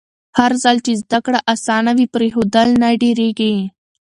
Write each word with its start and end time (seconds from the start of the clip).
هرځل 0.39 0.77
چې 0.85 0.91
زده 1.01 1.19
کړه 1.25 1.39
اسانه 1.53 1.91
وي، 1.97 2.05
پرېښودل 2.15 2.69
نه 2.81 2.89
ډېرېږي. 3.01 3.55